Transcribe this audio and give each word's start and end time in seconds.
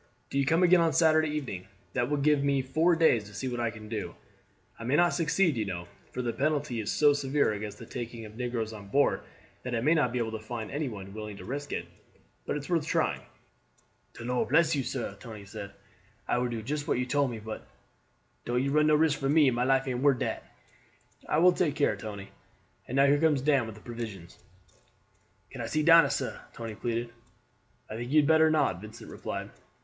Do 0.31 0.39
you 0.39 0.47
come 0.47 0.63
again 0.63 0.81
on 0.81 0.93
Saturday 0.93 1.29
evening 1.29 1.67
that 1.93 2.09
will 2.09 2.17
give 2.17 2.43
me 2.43 2.63
four 2.63 2.95
days 2.95 3.25
to 3.25 3.35
see 3.35 3.47
what 3.47 3.59
I 3.59 3.69
can 3.69 3.87
do. 3.87 4.15
I 4.79 4.83
may 4.83 4.95
not 4.95 5.13
succeed, 5.13 5.55
you 5.57 5.65
know; 5.67 5.87
for 6.11 6.23
the 6.23 6.33
penalty 6.33 6.79
is 6.79 6.91
so 6.91 7.13
severe 7.13 7.53
against 7.53 7.87
taking 7.91 8.23
negroes 8.35 8.73
on 8.73 8.87
board 8.87 9.21
that 9.61 9.75
I 9.75 9.81
may 9.81 9.93
not 9.93 10.11
be 10.11 10.17
able 10.17 10.31
to 10.31 10.39
find 10.39 10.71
any 10.71 10.89
one 10.89 11.13
willing 11.13 11.37
to 11.37 11.45
risk 11.45 11.71
it. 11.71 11.85
But 12.47 12.55
it 12.57 12.61
is 12.63 12.69
worth 12.71 12.87
trying." 12.87 13.21
"De 14.13 14.25
Lord 14.25 14.49
bless 14.49 14.75
you, 14.75 14.81
sah!" 14.81 15.13
Tony 15.19 15.45
said. 15.45 15.71
"I 16.27 16.39
will 16.39 16.49
do 16.49 16.63
juss 16.63 16.87
what 16.87 16.97
you 16.97 17.05
tole 17.05 17.27
me; 17.27 17.37
but 17.37 17.67
don't 18.43 18.63
you 18.63 18.71
run 18.71 18.87
no 18.87 18.95
risks 18.95 19.21
for 19.21 19.29
me, 19.29 19.51
my 19.51 19.65
life 19.65 19.87
ain't 19.87 20.01
worth 20.01 20.17
dat." 20.17 20.43
"I 21.29 21.37
will 21.37 21.53
take 21.53 21.75
care, 21.75 21.95
Tony. 21.95 22.29
And 22.87 22.95
now 22.95 23.05
here 23.05 23.19
comes 23.21 23.39
Dan 23.43 23.67
with 23.67 23.75
the 23.75 23.81
provisions." 23.81 24.39
"Can 25.51 25.61
I 25.61 25.67
see 25.67 25.83
Dinah, 25.83 26.09
sah?" 26.09 26.39
Tony 26.53 26.73
pleaded. 26.73 27.11
"I 27.87 27.95
think 27.97 28.09
you 28.09 28.21
had 28.21 28.27
better 28.27 28.49
not," 28.49 28.81
Vincent 28.81 29.07
replied. 29.11 29.51